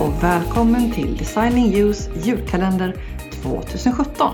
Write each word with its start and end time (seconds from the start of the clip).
Och 0.00 0.22
välkommen 0.22 0.90
till 0.92 1.16
Designing 1.16 1.74
Use 1.74 2.10
julkalender 2.22 2.96
2017. 3.42 4.30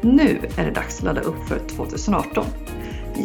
Nu 0.00 0.40
är 0.58 0.64
det 0.64 0.70
dags 0.70 0.98
att 0.98 1.04
ladda 1.04 1.20
upp 1.20 1.48
för 1.48 1.58
2018. 1.58 2.46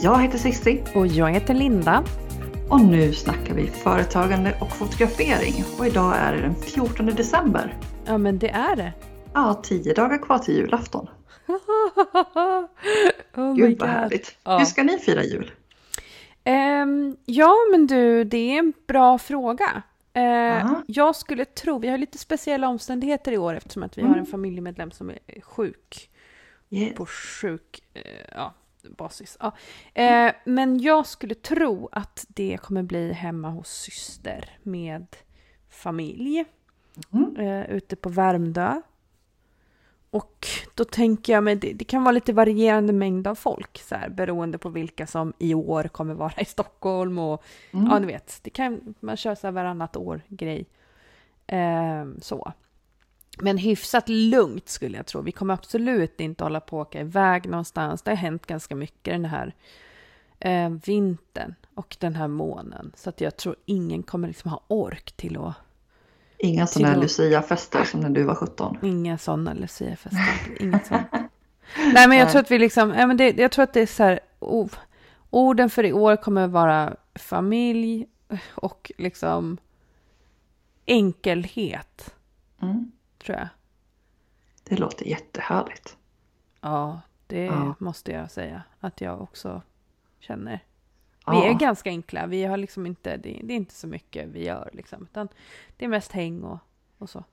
Jag 0.01 0.21
heter 0.21 0.37
Cissi 0.37 0.83
Och 0.95 1.07
jag 1.07 1.31
heter 1.31 1.53
Linda. 1.53 2.03
och 2.69 2.81
nu 2.81 3.13
snackar 3.13 3.53
vi 3.53 3.67
företagande 3.67 4.57
och 4.61 4.71
fotografering 4.71 5.63
och 5.79 5.87
idag 5.87 6.15
är 6.17 6.33
det 6.33 6.41
den 6.41 6.55
14 6.55 7.05
december. 7.05 7.77
Ja 8.05 8.17
men 8.17 8.39
det 8.39 8.49
är 8.49 8.75
det. 8.75 8.93
Ja, 9.33 9.61
tio 9.63 9.93
dagar 9.93 10.17
kvar 10.17 10.39
till 10.39 10.55
julafton. 10.55 11.07
oh 13.35 13.55
Gud 13.55 13.79
vad 13.79 13.89
härligt. 13.89 14.35
Ja. 14.43 14.57
Hur 14.57 14.65
ska 14.65 14.83
ni 14.83 14.97
fira 14.97 15.23
jul? 15.23 15.51
Ehm, 16.43 17.15
ja 17.25 17.55
men 17.71 17.87
du, 17.87 18.23
det 18.23 18.37
är 18.37 18.59
en 18.59 18.73
bra 18.87 19.17
fråga. 19.17 19.83
Eh, 20.13 20.71
jag 20.87 21.15
skulle 21.15 21.45
tro, 21.45 21.79
vi 21.79 21.87
har 21.87 21.97
lite 21.97 22.17
speciella 22.17 22.67
omständigheter 22.69 23.31
i 23.31 23.37
år 23.37 23.53
eftersom 23.55 23.83
att 23.83 23.97
vi 23.97 24.01
Mm. 24.01 24.13
har 24.13 24.19
en 24.19 24.25
familjemedlem 24.25 24.91
som 24.91 25.09
är 25.09 25.41
sjuk. 25.41 26.09
Yes. 26.69 26.95
På 26.95 27.05
sjuk 27.05 27.83
eh, 27.93 28.01
ja, 28.35 28.53
basis. 28.97 29.37
Ja. 29.39 29.51
Eh, 29.93 30.33
men 30.45 30.79
jag 30.79 31.05
skulle 31.07 31.35
tro 31.35 31.89
att 31.91 32.25
det 32.29 32.57
kommer 32.61 32.83
bli 32.83 33.13
hemma 33.13 33.49
hos 33.49 33.69
syster 33.69 34.49
med 34.63 35.07
familj. 35.69 36.45
Mm. 37.13 37.35
eh, 37.35 37.69
ute 37.71 37.95
på 37.95 38.09
Värmdö. 38.09 38.81
Och 40.09 40.47
då 40.81 40.85
tänker 40.85 41.33
jag 41.33 41.43
mig, 41.43 41.55
det, 41.55 41.73
det 41.73 41.85
kan 41.85 42.03
vara 42.03 42.11
lite 42.11 42.33
varierande 42.33 42.93
mängd 42.93 43.27
av 43.27 43.35
folk 43.35 43.81
så 43.81 43.95
här, 43.95 44.09
beroende 44.09 44.57
på 44.57 44.69
vilka 44.69 45.07
som 45.07 45.33
i 45.39 45.53
år 45.53 45.83
kommer 45.83 46.13
vara 46.13 46.33
i 46.37 46.45
Stockholm 46.45 47.19
och 47.19 47.43
Mm. 47.71 47.85
ja, 47.85 47.99
ni 47.99 48.07
vet, 48.07 48.39
det 48.41 48.49
kan, 48.49 48.95
man 48.99 49.17
kör 49.17 49.35
så 49.35 49.47
här 49.47 49.51
varannat 49.51 49.97
år-grej. 49.97 50.65
Eh, 51.47 52.05
så. 52.21 52.53
Men 53.41 53.57
hyfsat 53.57 54.09
lugnt 54.09 54.69
skulle 54.69 54.97
jag 54.97 55.05
tro. 55.05 55.21
Vi 55.21 55.31
kommer 55.31 55.53
absolut 55.53 56.21
inte 56.21 56.43
hålla 56.43 56.59
på 56.59 56.81
att 56.81 56.87
åka 56.87 56.99
iväg 56.99 57.49
någonstans. 57.49 58.01
Det 58.01 58.11
har 58.11 58.15
hänt 58.15 58.45
ganska 58.45 58.75
mycket 58.75 59.13
den 59.13 59.25
här 59.25 59.55
eh, 60.39 60.69
vintern 60.69 61.55
och 61.75 61.97
den 61.99 62.15
här 62.15 62.27
månen. 62.27 62.91
Så 62.95 63.09
att 63.09 63.21
jag 63.21 63.37
tror 63.37 63.55
ingen 63.65 64.03
kommer 64.03 64.27
liksom 64.27 64.51
ha 64.51 64.61
ork 64.67 65.11
till 65.11 65.37
att 65.37 65.55
Inga 66.43 66.67
sådana 66.67 66.95
Lucia-fester 67.01 67.83
som 67.83 67.99
när 67.99 68.09
du 68.09 68.23
var 68.23 68.35
17. 68.35 68.77
Inga 68.81 69.17
sådana 69.17 69.53
Lucia-fester. 69.53 70.57
Inget 70.59 70.85
sånt. 70.87 71.07
Nej, 71.93 72.07
men 72.07 72.17
jag 72.17 72.29
tror 72.31 72.41
att 72.41 72.51
vi 72.51 72.59
liksom, 72.59 72.89
ja, 72.97 73.07
men 73.07 73.17
det, 73.17 73.37
jag 73.37 73.51
tror 73.51 73.63
att 73.63 73.73
det 73.73 73.81
är 73.81 73.85
så 73.87 74.03
här, 74.03 74.19
oh, 74.39 74.69
orden 75.29 75.69
för 75.69 75.83
i 75.85 75.93
år 75.93 76.15
kommer 76.15 76.47
vara 76.47 76.95
familj 77.15 78.05
och 78.55 78.91
liksom 78.97 79.57
enkelhet, 80.85 82.13
Mm. 82.61 82.91
tror 83.23 83.37
jag. 83.37 83.47
Det 84.63 84.75
låter 84.77 85.05
jättehärligt. 85.05 85.97
Ja, 86.61 87.01
det 87.27 87.43
Ja. 87.45 87.75
måste 87.79 88.11
jag 88.11 88.31
säga 88.31 88.63
att 88.79 89.01
jag 89.01 89.21
också 89.21 89.61
känner. 90.19 90.59
Vi 91.31 91.37
Ja. 91.37 91.45
är 91.49 91.53
ganska 91.53 91.89
enkla, 91.89 92.27
vi 92.27 92.43
har 92.43 92.57
liksom 92.57 92.85
inte, 92.85 93.17
det, 93.17 93.39
det 93.43 93.53
är 93.53 93.57
inte 93.57 93.73
så 93.73 93.87
mycket 93.87 94.27
vi 94.29 94.45
gör 94.45 94.69
liksom, 94.73 95.03
utan 95.03 95.27
det 95.77 95.85
är 95.85 95.89
mest 95.89 96.11
häng 96.11 96.43
och, 96.43 96.57
och 96.97 97.09
så. 97.09 97.23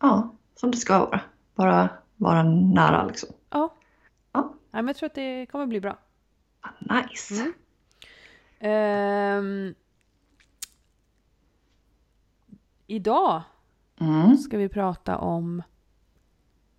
Ja, 0.00 0.34
som 0.54 0.70
det 0.70 0.76
ska 0.76 0.98
vara. 0.98 1.20
Bara 1.54 1.88
vara 2.16 2.42
nära 2.42 3.06
liksom. 3.06 3.28
Ja. 3.50 3.74
Ja. 4.32 4.42
Nej, 4.70 4.82
men 4.82 4.86
jag 4.86 4.96
tror 4.96 5.06
att 5.06 5.14
det 5.14 5.46
kommer 5.46 5.66
bli 5.66 5.80
bra. 5.80 5.98
Ah, 6.60 6.70
Nice. 6.80 7.34
Mm. 7.34 7.52
Ehm, 8.60 9.74
idag 12.86 13.42
Mm. 14.00 14.36
ska 14.36 14.58
vi 14.58 14.68
prata 14.68 15.18
om 15.18 15.62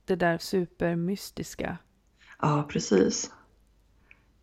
det 0.05 0.15
där 0.15 0.37
supermystiska. 0.37 1.77
Ja, 2.41 2.65
precis. 2.69 3.31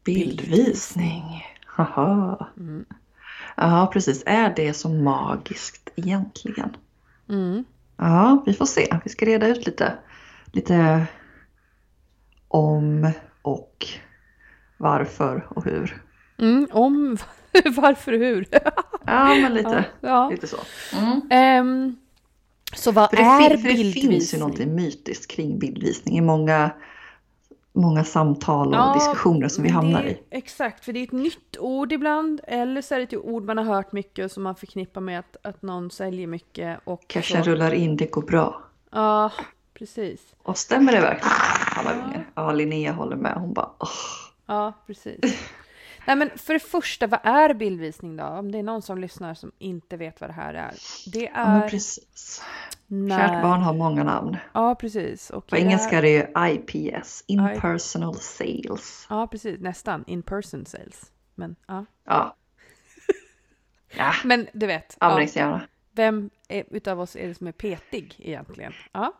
Bildvisning. 0.04 1.44
Haha. 1.76 2.46
Mm. 2.56 2.84
Ja, 3.56 3.90
precis. 3.92 4.22
Är 4.26 4.52
det 4.56 4.72
så 4.74 4.88
magiskt 4.88 5.90
egentligen? 5.96 6.76
Mm. 7.28 7.64
Ja, 7.96 8.42
vi 8.46 8.52
får 8.52 8.66
se. 8.66 8.98
Vi 9.04 9.10
ska 9.10 9.26
reda 9.26 9.46
ut 9.48 9.66
lite, 9.66 9.92
lite 10.52 11.06
om 12.48 13.10
och 13.42 13.86
varför 14.76 15.46
och 15.50 15.64
hur. 15.64 16.02
Mm, 16.38 16.68
om 16.72 17.16
varför 17.76 18.12
och 18.12 18.18
hur. 18.18 18.46
Ja, 19.06 19.34
men 19.34 19.54
lite, 19.54 19.84
ja. 20.00 20.28
lite 20.30 20.46
så. 20.46 20.56
Ehm, 21.30 21.96
så 22.74 22.92
vad 22.92 23.10
För 23.10 23.16
är 23.16 23.38
fin- 23.40 23.50
för 23.50 23.56
det 23.68 23.74
bildvisning? 23.74 24.10
finns 24.12 24.34
ju 24.34 24.38
någonting 24.38 24.74
mytiskt 24.74 25.30
kring 25.30 25.58
bildvisning 25.58 26.18
i 26.18 26.20
många, 26.20 26.70
många 27.76 28.04
samtal 28.04 28.68
och 28.68 28.74
Ja, 28.74 28.94
diskussioner 28.94 29.48
som 29.48 29.64
vi 29.64 29.70
hamnar 29.70 30.02
det, 30.02 30.10
i. 30.10 30.18
Exakt, 30.30 30.84
för 30.84 30.92
det 30.92 31.00
är 31.00 31.04
ett 31.04 31.12
nytt 31.12 31.56
ord 31.58 31.92
ibland. 31.92 32.40
Eller 32.44 32.82
så 32.82 32.94
är 32.94 32.98
det 32.98 33.04
ett 33.04 33.14
ord 33.14 33.44
man 33.44 33.58
har 33.58 33.64
hört 33.64 33.92
mycket 33.92 34.24
och 34.24 34.30
som 34.30 34.42
man 34.42 34.56
förknippar 34.56 35.00
med 35.00 35.18
att, 35.18 35.36
att 35.42 35.62
någon 35.62 35.90
säljer 35.90 36.26
mycket. 36.26 36.80
Och 36.84 37.08
Cashen 37.08 37.44
rullar 37.44 37.74
in, 37.74 37.96
det 37.96 38.10
går 38.10 38.22
bra. 38.22 38.62
Ja, 38.90 39.32
precis. 39.74 40.20
Och 40.42 40.58
stämmer 40.58 40.92
det 40.92 41.00
verkligen 41.00 41.36
alla 41.76 41.92
gånger? 41.94 42.30
Ja, 42.34 42.52
Linnea 42.52 42.92
håller 42.92 43.16
med. 43.16 43.34
Hon 43.34 43.52
bara 43.52 43.70
åh. 43.78 43.88
Ja, 44.46 44.72
precis. 44.86 45.20
Nej, 46.06 46.16
men 46.16 46.30
för 46.38 46.52
det 46.54 46.60
första, 46.60 47.06
vad 47.06 47.20
är 47.22 47.54
bildvisning 47.54 48.16
då? 48.16 48.24
Om 48.24 48.52
det 48.52 48.58
är 48.58 48.62
någon 48.62 48.82
som 48.82 48.98
lyssnar 48.98 49.34
som 49.34 49.52
inte 49.58 49.96
vet 49.96 50.20
vad 50.20 50.30
det 50.30 50.34
här 50.34 50.54
är. 50.54 50.74
Det 51.12 51.30
Ja, 51.34 51.40
är 51.64 51.68
precis. 51.68 52.42
när... 52.86 53.18
Kärt 53.28 53.42
barn 53.42 53.60
har 53.62 53.74
många 53.74 54.04
namn. 54.04 54.36
Ja, 54.52 54.74
precis. 54.74 55.30
Och 55.30 55.46
På 55.46 55.56
engelska 55.56 55.98
är- 55.98 56.02
det 56.02 56.10
ju 56.10 56.52
IPS, 56.54 57.24
Impersonal 57.26 58.14
Sales. 58.16 59.06
Ja, 59.10 59.26
precis. 59.26 59.60
Nästan. 59.60 60.04
In 60.06 60.22
person 60.22 60.66
sales. 60.66 61.12
Men 61.34 61.56
ja. 61.66 61.84
Ja. 62.04 62.36
Ja, 63.96 64.12
Men 64.24 64.46
du 64.52 64.66
vet. 64.66 64.96
Ja, 65.00 65.60
vem 65.92 66.30
är, 66.48 66.64
utav 66.70 67.00
oss 67.00 67.16
är 67.16 67.28
det 67.28 67.34
som 67.34 67.46
är 67.46 67.52
petig 67.52 68.14
egentligen? 68.18 68.72
Ja. 68.92 69.12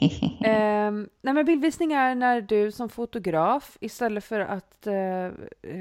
Ehm, 0.44 1.08
nej 1.22 1.34
men 1.34 1.44
bildvisning 1.46 1.92
är 1.92 2.14
när 2.14 2.40
du 2.40 2.72
som 2.72 2.88
fotograf 2.88 3.76
istället 3.80 4.24
för 4.24 4.40
att 4.40 4.86
eh, 4.86 5.30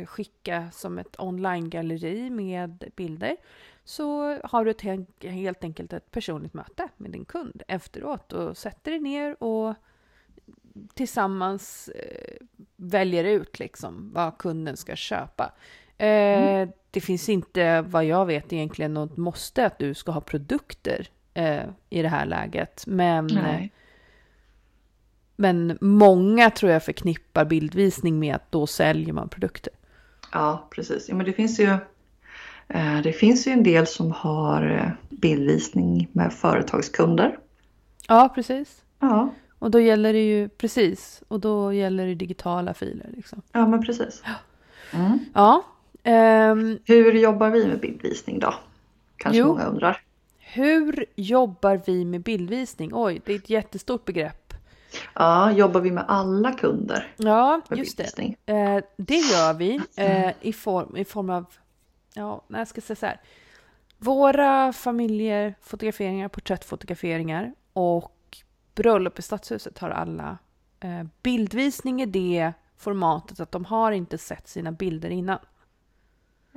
skicka 0.05 0.69
som 0.71 0.97
ett 0.99 1.15
online-galleri 1.19 2.29
med 2.29 2.83
bilder 2.95 3.37
så 3.83 4.37
har 4.43 4.65
du 4.65 4.71
ett, 4.71 4.81
helt- 5.21 5.63
enkelt 5.63 5.93
ett 5.93 6.11
personligt 6.11 6.53
möte 6.53 6.87
med 6.97 7.11
din 7.11 7.25
kund 7.25 7.61
efteråt 7.67 8.33
och 8.33 8.57
sätter 8.57 8.91
dig 8.91 8.99
ner 8.99 9.43
och 9.43 9.75
tillsammans 10.93 11.87
eh, 11.87 12.45
väljer 12.75 13.23
ut 13.23 13.59
liksom 13.59 14.11
vad 14.13 14.37
kunden 14.37 14.77
ska 14.77 14.95
köpa. 14.95 15.53
Eh, 15.97 16.69
Det 16.91 17.01
finns 17.01 17.29
inte, 17.29 17.81
vad 17.81 18.05
jag 18.05 18.25
vet, 18.25 18.53
egentligen 18.53 18.93
något 18.93 19.17
måste 19.17 19.65
att 19.65 19.79
du 19.79 19.93
ska 19.93 20.11
ha 20.11 20.21
produkter 20.21 21.07
i 21.89 22.01
det 22.01 22.07
här 22.09 22.25
läget. 22.25 22.83
Men 22.87 23.27
Nej. 23.27 23.71
Men 25.39 25.77
många 25.81 26.49
tror 26.49 26.71
jag 26.71 26.83
förknippar 26.83 27.45
bildvisning 27.45 28.19
med 28.19 28.35
att 28.35 28.51
då 28.51 28.67
säljer 28.67 29.13
man 29.13 29.29
produkter. 29.29 29.73
Ja, 30.31 30.67
precis. 30.71 31.09
Ja, 31.09 31.15
men 31.15 31.25
det 31.25 31.33
finns 31.33 31.59
ju 31.59 31.77
eh, 32.67 33.01
det 33.03 33.13
finns 33.13 33.47
ju 33.47 33.51
en 33.51 33.63
del 33.63 33.87
som 33.87 34.11
har 34.11 34.69
eh, 34.71 35.17
bildvisning 35.17 36.07
med 36.11 36.33
företagskunder. 36.33 37.37
Ja, 38.07 38.31
precis. 38.35 38.81
Ja, 38.99 39.29
Och 39.59 39.71
då 39.71 39.79
gäller 39.79 40.13
det 40.13 40.25
ju, 40.27 40.49
precis, 40.49 41.23
och 41.27 41.39
då 41.39 41.73
gäller 41.73 42.07
det 42.07 42.15
digitala 42.15 42.73
filer 42.73 43.09
liksom. 43.15 43.41
ja 43.51 43.67
men 43.67 43.81
precis. 43.85 44.23
Mm. 44.93 45.19
Ja. 45.33 45.63
ehm, 46.03 46.79
Hur 46.85 47.13
jobbar 47.13 47.49
vi 47.49 47.67
med 47.67 47.79
bildvisning 47.79 48.39
då? 48.39 48.53
Kanske 49.17 49.39
Jo. 49.39 49.47
många 49.47 49.65
undrar. 49.65 50.01
hur 50.39 51.05
jobbar 51.15 51.81
vi 51.85 52.05
med 52.05 52.21
bildvisning? 52.21 52.91
Oj, 52.93 53.21
det 53.25 53.33
är 53.33 53.35
ett 53.37 53.49
jättestort 53.49 54.05
begrepp. 54.05 54.46
Ja, 55.13 55.51
jobbar 55.51 55.81
vi 55.81 55.91
med 55.91 56.05
alla 56.07 56.51
kunder 56.51 57.13
Ja, 57.17 57.61
just 57.69 57.97
det. 57.97 58.35
Eh, 58.45 58.83
det 58.97 59.17
gör 59.17 59.53
vi 59.53 59.81
eh, 59.95 60.31
i, 60.41 60.53
form, 60.53 60.97
i 60.97 61.05
form 61.05 61.29
av, 61.29 61.45
ja, 62.13 62.41
nej, 62.47 62.61
jag 62.61 62.67
ska 62.67 62.81
säga 62.81 62.95
så 62.95 63.05
här. 63.05 63.21
Våra 63.97 64.73
familjer, 64.73 65.55
fotograferingar, 65.61 66.27
porträttfotograferingar 66.27 67.53
och 67.73 68.37
bröllop 68.75 69.19
i 69.19 69.21
Stadshuset 69.21 69.79
har 69.79 69.89
alla 69.89 70.37
eh, 70.79 71.03
bildvisning 71.21 72.01
i 72.01 72.05
det 72.05 72.53
formatet 72.77 73.39
att 73.39 73.51
de 73.51 73.65
har 73.65 73.91
inte 73.91 74.17
sett 74.17 74.47
sina 74.47 74.71
bilder 74.71 75.09
innan. 75.09 75.39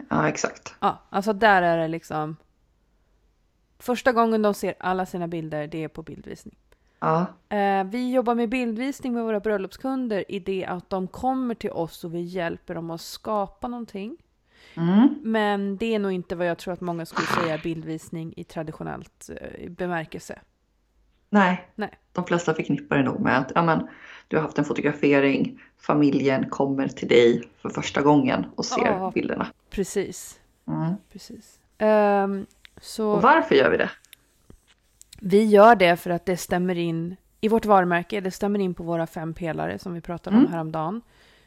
Ja, 0.09 0.29
exakt. 0.29 0.75
Ja, 0.81 0.99
alltså 1.11 1.33
där 1.33 1.63
är 1.63 1.79
det 1.79 1.89
liksom 1.89 2.37
Första 3.81 4.13
gången 4.13 4.43
de 4.43 4.55
ser 4.55 4.75
alla 4.81 5.07
sina 5.07 5.29
bilder, 5.29 5.67
det 5.67 5.85
är 5.85 5.89
på 5.89 6.03
bildvisning. 6.03 6.57
Ja, 7.01 7.27
Eh, 7.49 7.85
vi 7.85 8.13
jobbar 8.13 8.35
med 8.35 8.49
bildvisning 8.49 9.13
med 9.13 9.25
våra 9.25 9.41
bröllopskunder 9.41 10.25
i 10.29 10.39
det 10.39 10.65
att 10.65 10.91
de 10.91 11.07
kommer 11.09 11.55
till 11.55 11.71
oss 11.71 12.05
och 12.05 12.15
vi 12.15 12.21
hjälper 12.21 12.75
dem 12.75 12.91
att 12.91 13.01
skapa 13.01 13.69
någonting. 13.69 14.17
Mm. 14.75 15.15
Men 15.23 15.77
det 15.77 15.95
är 15.95 15.99
nog 15.99 16.13
inte 16.13 16.37
vad 16.37 16.47
jag 16.47 16.59
tror 16.59 16.75
att 16.75 16.81
många 16.81 17.07
skulle 17.07 17.27
säga 17.27 17.59
bildvisning 17.63 18.35
i 18.37 18.45
traditionellt 18.45 19.31
eh, 19.41 19.71
bemärkelse. 19.71 20.39
Nej. 21.31 21.69
Nej. 21.75 21.99
de 22.13 22.25
flesta 22.25 22.55
förknippar 22.55 22.97
det 22.97 23.03
nog 23.03 23.21
med 23.21 23.39
att 23.39 23.53
ja, 23.55 23.63
men, 23.63 23.89
du 24.29 24.37
har 24.37 24.43
haft 24.43 24.59
en 24.59 24.65
fotografering, 24.65 25.63
familjen 25.79 26.51
kommer 26.51 26.89
till 26.89 27.09
dig 27.09 27.49
för 27.63 27.69
första 27.69 28.03
gången 28.03 28.47
och 28.55 28.65
ser 28.65 28.87
Ja. 28.87 29.11
bilderna. 29.15 29.47
Precis. 29.71 30.41
Mm. 30.69 30.95
Precis. 31.13 31.59
Ehm, 31.79 32.47
så 32.81 33.11
Och 33.11 33.23
varför 33.23 33.55
gör 33.55 33.71
vi 33.71 33.77
det? 33.77 33.91
Vi 35.21 35.45
gör 35.45 35.75
det 35.77 35.97
för 35.97 36.11
att 36.11 36.27
det 36.27 36.37
stämmer 36.37 36.79
in 36.79 37.17
i 37.41 37.49
vårt 37.49 37.65
varumärke. 37.67 38.21
Det 38.21 38.31
stämmer 38.31 38.59
in 38.59 38.75
på 38.75 38.83
våra 38.83 39.07
fem 39.07 39.35
pelare 39.35 39.79
som 39.79 39.95
vi 39.95 40.01
pratade 40.01 40.37
om 40.37 40.41
Mm. 40.43 40.53
häromdagen. 40.53 41.01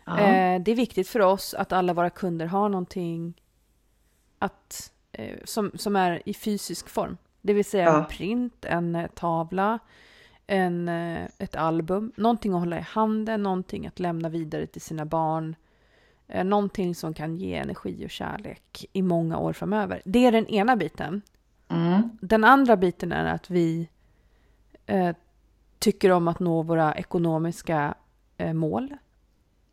Ja. 0.05 0.19
Eh, 0.19 0.61
det 0.61 0.71
är 0.71 0.75
viktigt 0.75 1.07
för 1.07 1.19
oss 1.19 1.53
att 1.53 1.71
alla 1.71 1.93
våra 1.93 2.09
kunder 2.09 2.45
har 2.45 2.69
någonting 2.69 3.33
att, 4.39 4.91
eh, 5.11 5.37
som, 5.43 5.71
som 5.75 5.95
är 5.95 6.21
i 6.25 6.33
fysisk 6.33 6.89
form. 6.89 7.17
Det 7.41 7.53
vill 7.53 7.65
säga 7.65 7.89
en 7.89 7.95
Ja. 7.95 8.05
print, 8.09 8.65
en 8.65 8.95
eh, 8.95 9.07
tavla, 9.07 9.79
en, 10.47 10.89
eh, 10.89 11.25
ett 11.37 11.55
album, 11.55 12.11
någonting 12.15 12.53
att 12.53 12.59
hålla 12.59 12.77
i 12.77 12.81
handen, 12.81 13.43
någonting 13.43 13.87
att 13.87 13.99
lämna 13.99 14.29
vidare 14.29 14.65
till 14.67 14.81
sina 14.81 15.05
barn. 15.05 15.55
Eh, 16.27 16.43
någonting 16.43 16.95
som 16.95 17.13
kan 17.13 17.37
ge 17.37 17.55
energi 17.55 18.05
och 18.05 18.09
kärlek 18.09 18.85
i 18.93 19.01
många 19.01 19.37
år 19.37 19.53
framöver. 19.53 20.01
Det 20.05 20.25
är 20.25 20.31
den 20.31 20.47
ena 20.47 20.75
biten. 20.75 21.21
Mm. 21.73 22.09
Den 22.21 22.43
andra 22.43 22.77
biten 22.77 23.11
är 23.11 23.33
att 23.33 23.49
vi 23.49 23.89
eh, 24.85 25.15
tycker 25.79 26.09
om 26.11 26.27
att 26.27 26.39
nå 26.39 26.61
våra 26.61 26.95
ekonomiska 26.95 27.93
eh, 28.37 28.53
mål 28.53 28.93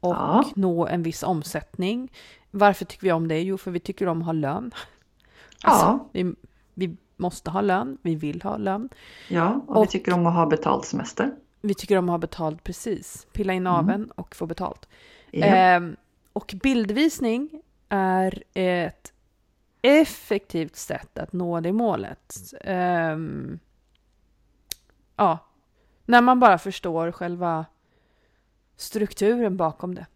och 0.00 0.14
Ja. 0.14 0.44
nå 0.56 0.86
en 0.86 1.02
viss 1.02 1.22
omsättning. 1.22 2.12
Varför 2.50 2.84
tycker 2.84 3.02
vi 3.06 3.12
om 3.12 3.28
det? 3.28 3.40
Jo, 3.42 3.58
för 3.58 3.70
vi 3.70 3.80
tycker 3.80 4.06
om 4.06 4.18
att 4.20 4.26
ha 4.26 4.32
lön. 4.32 4.70
Ja. 5.62 5.68
Alltså, 5.70 6.08
vi, 6.12 6.34
vi 6.74 6.96
måste 7.16 7.50
ha 7.50 7.60
lön, 7.60 7.98
vi 8.02 8.14
vill 8.14 8.42
ha 8.42 8.56
lön. 8.56 8.88
ja, 9.28 9.60
och, 9.66 9.76
Och- 9.76 9.82
vi 9.84 9.88
tycker 9.88 10.12
om 10.14 10.26
att 10.26 10.34
ha 10.34 10.46
betald 10.46 10.84
semester. 10.84 11.30
Vi 11.60 11.74
tycker 11.74 11.96
om 11.98 12.08
att 12.08 12.12
ha 12.12 12.18
betalt 12.18 12.64
precis. 12.64 13.26
Pilla 13.32 13.52
in 13.52 13.64
naveln 13.64 14.10
och 14.10 14.36
få 14.36 14.46
betalt. 14.46 14.88
Ja. 15.30 15.46
Ehm, 15.46 15.96
och 16.32 16.54
bildvisning 16.62 17.50
är 17.88 18.42
ett 18.54 19.12
effektivt 19.82 20.76
sätt 20.76 21.18
att 21.18 21.32
nå 21.32 21.60
det 21.60 21.72
målet. 21.72 22.34
Ehm, 22.60 23.58
ja, 25.16 25.38
när 26.06 26.22
man 26.22 26.40
bara 26.40 26.58
förstår 26.58 27.12
själva 27.12 27.66
strukturen 28.76 29.56
bakom 29.56 29.94
det. 29.94 30.06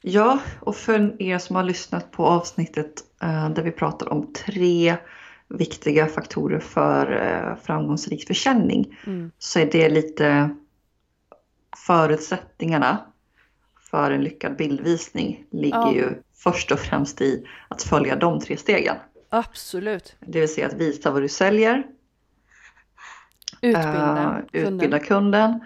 Ja, 0.00 0.38
och 0.60 0.76
för 0.76 1.22
er 1.22 1.38
som 1.38 1.56
har 1.56 1.62
lyssnat 1.62 2.10
på 2.10 2.26
avsnittet 2.26 2.92
eh, 3.22 3.50
där 3.50 3.62
vi 3.62 3.72
pratar 3.72 4.08
om 4.08 4.32
tre 4.32 4.96
viktiga 5.48 6.06
faktorer 6.06 6.60
för 6.60 7.12
eh, 7.12 7.56
framgångsrik 7.62 8.26
försäljning 8.26 8.98
Mm. 9.06 9.30
så 9.38 9.58
är 9.58 9.70
det 9.72 9.88
lite 9.88 10.50
förutsättningarna 11.86 13.09
för 13.90 14.10
en 14.10 14.22
lyckad 14.24 14.56
bildvisning 14.56 15.44
ligger 15.50 15.76
Ja. 15.78 15.92
ju 15.92 16.22
först 16.34 16.72
och 16.72 16.78
främst 16.78 17.20
i 17.20 17.46
att 17.68 17.82
följa 17.82 18.16
de 18.16 18.40
tre 18.40 18.56
stegen. 18.56 18.96
Absolut. 19.28 20.16
Det 20.20 20.40
vill 20.40 20.54
säga 20.54 20.66
att 20.66 20.72
visa 20.74 21.10
vad 21.10 21.22
du 21.22 21.28
säljer, 21.28 21.86
Utbilda 23.62 24.42
kunden. 24.52 24.72
utbilda 24.72 24.98
kunden 24.98 25.60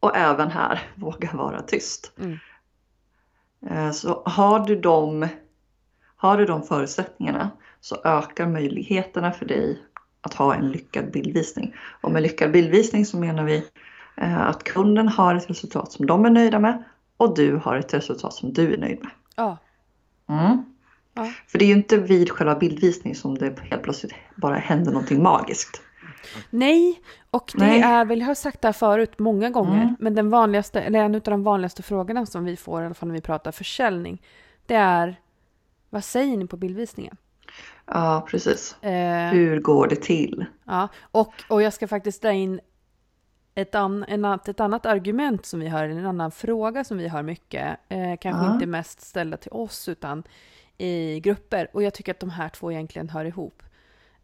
och 0.00 0.16
även 0.16 0.50
här 0.50 0.80
våga 0.94 1.30
vara 1.32 1.62
tyst. 1.62 2.12
Mm. 2.20 2.38
Eh, 3.70 3.90
Så 3.92 4.22
har 4.26 4.60
du, 4.66 4.76
de, 4.80 5.28
har 6.16 6.36
du 6.38 6.46
de 6.46 6.62
förutsättningarna 6.62 7.50
så 7.80 7.96
ökar 8.04 8.46
möjligheterna 8.46 9.32
för 9.32 9.46
dig 9.46 9.82
att 10.20 10.34
ha 10.34 10.54
en 10.54 10.70
lyckad 10.70 11.10
bildvisning. 11.12 11.74
Och 12.00 12.10
med 12.10 12.22
lyckad 12.22 12.52
bildvisning 12.52 13.06
så 13.06 13.16
menar 13.16 13.44
vi 13.44 13.64
eh, 14.16 14.40
att 14.40 14.64
kunden 14.64 15.08
har 15.08 15.34
ett 15.34 15.50
resultat 15.50 15.92
som 15.92 16.06
de 16.06 16.24
är 16.24 16.30
nöjda 16.30 16.58
med 16.58 16.84
och 17.20 17.34
du 17.36 17.56
har 17.56 17.76
ett 17.76 17.94
resultat 17.94 18.32
som 18.34 18.52
du 18.52 18.74
är 18.74 18.78
nöjd 18.78 18.98
med. 19.02 19.10
Ja, 19.36 19.56
Mm. 20.28 20.64
Ja. 21.14 21.30
För 21.48 21.58
det 21.58 21.64
är 21.64 21.66
ju 21.66 21.72
inte 21.74 21.96
vid 21.98 22.30
själva 22.30 22.54
bildvisning 22.54 23.14
som 23.14 23.38
det 23.38 23.60
helt 23.60 23.82
plötsligt 23.82 24.12
bara 24.36 24.54
händer 24.54 24.92
någonting 24.92 25.22
magiskt. 25.22 25.82
Nej, 26.50 27.00
och 27.30 27.52
det 27.54 27.66
Nej. 27.66 27.80
är 27.80 28.04
väl, 28.04 28.20
jag 28.20 28.26
har 28.26 28.34
sagt 28.34 28.62
det 28.62 28.68
här 28.68 28.72
förut 28.72 29.18
många 29.18 29.50
gånger, 29.50 29.82
Mm. 29.82 29.96
men 30.00 30.14
den 30.14 30.30
vanligaste, 30.30 30.80
eller 30.80 30.98
en 30.98 31.14
av 31.14 31.20
de 31.20 31.42
vanligaste 31.42 31.82
frågorna 31.82 32.26
som 32.26 32.44
vi 32.44 32.56
får, 32.56 32.82
i 32.82 32.86
alla 32.86 32.94
fall 32.94 33.08
när 33.08 33.14
vi 33.14 33.20
pratar 33.20 33.52
försäljning, 33.52 34.22
det 34.66 34.74
är 34.74 35.20
vad 35.90 36.04
säger 36.04 36.36
ni 36.36 36.46
på 36.46 36.56
bildvisningen? 36.56 37.16
Ja, 37.86 38.26
precis. 38.30 38.82
Eh, 38.82 39.28
Hur 39.32 39.60
går 39.60 39.86
det 39.88 39.96
till? 40.02 40.44
ja, 40.64 40.88
och, 41.10 41.32
och 41.48 41.62
jag 41.62 41.72
ska 41.72 41.88
faktiskt 41.88 42.22
dra 42.22 42.32
in 42.32 42.60
ett, 43.54 43.74
an, 43.74 44.04
annat- 44.08 44.48
ett 44.48 44.60
annat 44.60 44.86
argument 44.86 45.46
som 45.46 45.60
vi 45.60 45.68
har, 45.68 45.84
en 45.84 46.06
annan 46.06 46.30
fråga 46.30 46.84
som 46.84 46.98
vi 46.98 47.08
har 47.08 47.22
mycket, 47.22 47.78
eh, 47.88 48.16
kanske 48.20 48.46
Ja. 48.46 48.52
inte 48.54 48.66
mest 48.66 49.00
ställda 49.00 49.36
till 49.36 49.52
oss 49.52 49.88
utan 49.88 50.22
i 50.78 51.20
grupper, 51.20 51.68
och 51.72 51.82
jag 51.82 51.94
tycker 51.94 52.12
att 52.12 52.20
de 52.20 52.30
här 52.30 52.48
två 52.48 52.72
egentligen 52.72 53.08
hör 53.08 53.24
ihop. 53.24 53.62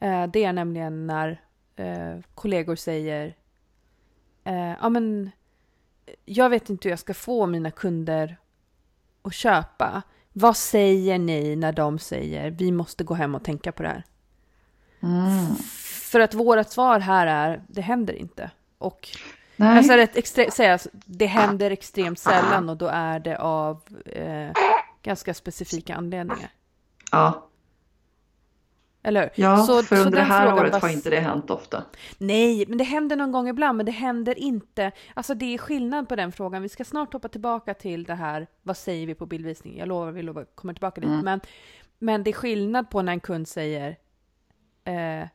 Eh, 0.00 0.26
det 0.26 0.44
är 0.44 0.52
nämligen 0.52 1.06
när 1.06 1.40
eh, 1.76 2.16
kollegor 2.34 2.76
säger 2.76 3.34
eh, 4.44 4.72
ja 4.80 4.88
men 4.88 5.30
jag 6.24 6.50
vet 6.50 6.70
inte 6.70 6.88
hur 6.88 6.92
jag 6.92 6.98
ska 6.98 7.14
få 7.14 7.46
mina 7.46 7.70
kunder 7.70 8.36
att 9.22 9.34
köpa. 9.34 10.02
Vad 10.32 10.56
säger 10.56 11.18
ni 11.18 11.56
när 11.56 11.72
de 11.72 11.98
säger 11.98 12.50
vi 12.50 12.72
måste 12.72 13.04
gå 13.04 13.14
hem 13.14 13.34
och 13.34 13.44
tänka 13.44 13.72
på 13.72 13.82
det 13.82 13.88
här? 13.88 14.04
Mm. 15.02 15.54
För 16.10 16.20
att 16.20 16.34
vårt 16.34 16.68
svar 16.68 17.00
här 17.00 17.26
är 17.26 17.62
det 17.68 17.80
händer 17.80 18.14
inte. 18.14 18.50
Och 18.78 19.08
Nej. 19.56 19.78
alltså 19.78 19.92
rätt 19.92 20.16
extre- 20.16 20.50
säga, 20.50 20.78
det 20.92 21.26
händer 21.26 21.70
extremt 21.70 22.18
sällan 22.18 22.68
och 22.68 22.76
då 22.76 22.86
är 22.86 23.18
det 23.20 23.38
av 23.38 23.82
eh, 24.06 24.50
ganska 25.02 25.34
specifika 25.34 25.94
anledningar. 25.94 26.50
ja, 27.12 27.48
Eller 29.02 29.20
hur? 29.20 29.30
ja 29.34 29.56
Så- 29.56 29.82
för 29.82 29.96
så 29.96 30.02
under 30.02 30.18
det 30.18 30.24
här 30.24 30.54
året 30.54 30.72
bas- 30.72 30.82
har 30.82 30.88
inte 30.88 31.10
det 31.10 31.20
hänt 31.20 31.50
ofta. 31.50 31.84
Nej, 32.18 32.64
men 32.68 32.78
det 32.78 32.84
händer 32.84 33.16
någon 33.16 33.32
gång 33.32 33.48
ibland, 33.48 33.76
men 33.76 33.86
det 33.86 33.92
händer 33.92 34.38
inte. 34.38 34.92
Alltså 35.14 35.34
det 35.34 35.54
är 35.54 35.58
skillnad 35.58 36.08
på 36.08 36.16
den 36.16 36.32
frågan. 36.32 36.62
Vi 36.62 36.68
ska 36.68 36.84
snart 36.84 37.12
hoppa 37.12 37.28
tillbaka 37.28 37.74
till 37.74 38.04
det 38.04 38.14
här, 38.14 38.46
vad 38.62 38.76
säger 38.76 39.06
vi 39.06 39.14
på 39.14 39.26
bildvisning? 39.26 39.78
Jag 39.78 39.88
lovar, 39.88 40.12
vi 40.12 40.22
lovar, 40.22 40.44
kommer 40.54 40.74
tillbaka 40.74 41.00
dit. 41.00 41.10
Mm. 41.10 41.24
Men, 41.24 41.40
men 41.98 42.22
det 42.24 42.30
är 42.30 42.32
skillnad 42.32 42.90
på 42.90 43.02
när 43.02 43.12
en 43.12 43.20
kund 43.20 43.48
säger, 43.48 43.96
eh, 44.84 45.28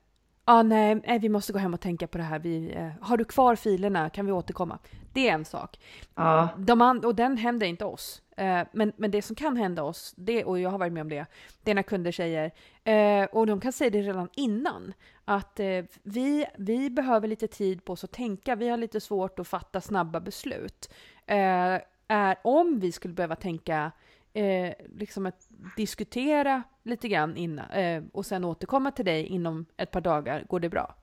ah, 0.46 0.64
nej, 0.64 0.96
nej, 1.08 1.20
vi 1.20 1.30
måste 1.30 1.54
gå 1.54 1.60
hem 1.60 1.74
och 1.74 1.80
tänka 1.82 2.08
på 2.08 2.18
det 2.18 2.24
här. 2.24 2.40
Vi, 2.40 2.74
eh, 2.76 2.90
har 3.02 3.18
du 3.18 3.26
kvar 3.26 3.56
filerna? 3.56 4.10
Kan 4.10 4.26
vi 4.26 4.32
återkomma? 4.32 4.80
Det 5.14 5.30
är 5.30 5.34
en 5.34 5.46
sak. 5.46 5.80
Ja, 6.16 6.50
De 6.58 6.82
an- 6.82 7.06
och 7.06 7.16
den 7.16 7.38
händer 7.38 7.68
inte 7.68 7.86
oss. 7.86 8.22
Eh, 8.38 8.62
men, 8.72 8.92
men 8.96 9.12
det 9.12 9.22
som 9.22 9.36
kan 9.36 9.58
hända 9.58 9.84
oss, 9.84 10.14
det, 10.18 10.44
och 10.44 10.60
jag 10.60 10.70
har 10.70 10.78
varit 10.78 10.94
med 10.94 11.02
om 11.02 11.10
det, 11.10 11.26
det 11.64 11.72
är 11.72 11.76
när 11.76 11.84
kunder 11.84 12.12
säger, 12.12 12.52
eh, 12.84 13.26
och 13.32 13.48
de 13.48 13.62
kan 13.62 13.72
säga 13.72 13.90
det 13.90 14.02
redan 14.02 14.30
innan, 14.36 14.94
att 15.26 15.60
eh, 15.60 15.84
vi, 16.04 16.46
vi 16.58 16.90
behöver 16.90 17.28
lite 17.28 17.48
tid 17.48 17.86
på 17.86 17.94
oss 17.94 18.04
att 18.04 18.12
tänka, 18.12 18.56
vi 18.56 18.70
har 18.70 18.78
lite 18.78 19.00
svårt 19.02 19.40
att 19.40 19.48
fatta 19.48 19.82
snabba 19.82 20.20
beslut. 20.20 20.94
Eh, 21.26 21.80
är, 22.08 22.36
om 22.44 22.80
vi 22.80 22.92
skulle 22.92 23.14
behöva 23.14 23.36
tänka, 23.36 23.92
eh, 24.34 24.74
liksom 24.96 25.26
att 25.26 25.50
diskutera 25.78 26.64
lite 26.84 27.08
grann 27.08 27.38
innan, 27.38 27.70
eh, 27.72 28.04
och 28.14 28.26
sen 28.26 28.44
återkomma 28.44 28.92
till 28.92 29.06
dig 29.06 29.26
inom 29.26 29.66
ett 29.78 29.92
par 29.92 30.02
dagar, 30.02 30.46
går 30.50 30.60
det 30.60 30.70
bra? 30.70 30.96